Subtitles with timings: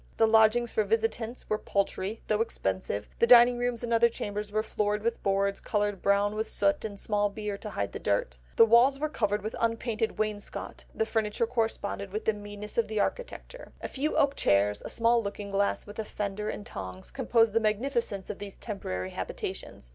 [0.17, 4.63] The lodgings for visitants were paltry, though expensive, the dining rooms and other chambers were
[4.63, 8.65] floored with boards coloured brown with soot and small beer to hide the dirt; the
[8.65, 13.73] walls were covered with unpainted wainscot, the furniture corresponded with the meanness of the architecture;
[13.79, 17.59] a few oak chairs, a small looking glass, with a fender and tongs, composed the
[17.59, 19.89] magnificence of these temporary habitations.